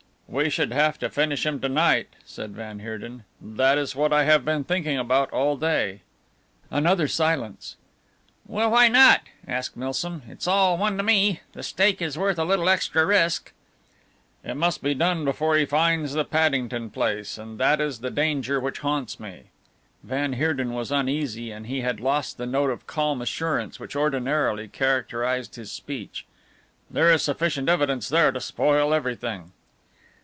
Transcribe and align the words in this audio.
"We 0.33 0.49
should 0.49 0.71
have 0.71 0.97
to 0.99 1.09
finish 1.09 1.45
him 1.45 1.59
to 1.59 1.67
night" 1.67 2.07
said 2.23 2.51
van 2.55 2.79
Heerden, 2.79 3.25
"that 3.41 3.77
is 3.77 3.97
what 3.97 4.13
I 4.13 4.23
have 4.23 4.45
been 4.45 4.63
thinking 4.63 4.97
about 4.97 5.29
all 5.31 5.57
day." 5.57 6.03
Another 6.69 7.09
silence. 7.09 7.75
"Well, 8.45 8.71
why 8.71 8.87
not?" 8.87 9.23
asked 9.45 9.75
Milsom, 9.75 10.21
"it 10.29 10.37
is 10.37 10.47
all 10.47 10.77
one 10.77 10.95
to 10.95 11.03
me. 11.03 11.41
The 11.51 11.63
stake 11.63 12.01
is 12.01 12.17
worth 12.17 12.39
a 12.39 12.45
little 12.45 12.69
extra 12.69 13.05
risk." 13.05 13.51
"It 14.41 14.53
must 14.55 14.81
be 14.81 14.93
done 14.93 15.25
before 15.25 15.57
he 15.57 15.65
finds 15.65 16.13
the 16.13 16.23
Paddington 16.23 16.91
place; 16.91 17.37
that 17.37 17.81
is 17.81 17.99
the 17.99 18.09
danger 18.09 18.57
which 18.57 18.79
haunts 18.79 19.19
me." 19.19 19.49
Van 20.01 20.31
Heerden 20.31 20.73
was 20.73 20.93
uneasy, 20.93 21.51
and 21.51 21.67
he 21.67 21.81
had 21.81 21.99
lost 21.99 22.37
the 22.37 22.45
note 22.45 22.69
of 22.69 22.87
calm 22.87 23.21
assurance 23.21 23.81
which 23.81 23.97
ordinarily 23.97 24.69
characterized 24.69 25.55
his 25.55 25.73
speech. 25.73 26.25
"There 26.89 27.11
is 27.11 27.21
sufficient 27.21 27.67
evidence 27.67 28.07
there 28.07 28.31
to 28.31 28.39
spoil 28.39 28.93
everything." 28.93 29.51